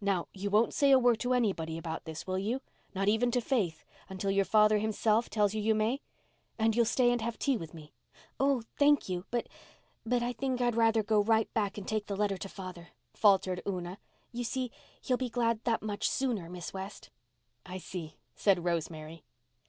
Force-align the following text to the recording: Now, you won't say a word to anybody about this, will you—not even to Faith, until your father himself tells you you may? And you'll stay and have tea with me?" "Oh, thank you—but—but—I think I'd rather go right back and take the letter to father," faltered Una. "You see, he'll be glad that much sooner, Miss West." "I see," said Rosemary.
Now, 0.00 0.26
you 0.32 0.50
won't 0.50 0.74
say 0.74 0.90
a 0.90 0.98
word 0.98 1.20
to 1.20 1.32
anybody 1.32 1.78
about 1.78 2.04
this, 2.04 2.26
will 2.26 2.40
you—not 2.40 3.06
even 3.06 3.30
to 3.30 3.40
Faith, 3.40 3.84
until 4.08 4.32
your 4.32 4.44
father 4.44 4.78
himself 4.78 5.30
tells 5.30 5.54
you 5.54 5.62
you 5.62 5.76
may? 5.76 6.00
And 6.58 6.74
you'll 6.74 6.84
stay 6.84 7.12
and 7.12 7.20
have 7.20 7.38
tea 7.38 7.56
with 7.56 7.72
me?" 7.72 7.92
"Oh, 8.40 8.64
thank 8.76 9.08
you—but—but—I 9.08 10.32
think 10.32 10.60
I'd 10.60 10.74
rather 10.74 11.04
go 11.04 11.22
right 11.22 11.54
back 11.54 11.78
and 11.78 11.86
take 11.86 12.06
the 12.06 12.16
letter 12.16 12.36
to 12.36 12.48
father," 12.48 12.88
faltered 13.14 13.62
Una. 13.64 13.98
"You 14.32 14.42
see, 14.42 14.72
he'll 15.02 15.16
be 15.16 15.30
glad 15.30 15.60
that 15.62 15.82
much 15.82 16.10
sooner, 16.10 16.50
Miss 16.50 16.72
West." 16.72 17.10
"I 17.64 17.78
see," 17.78 18.16
said 18.34 18.64
Rosemary. 18.64 19.22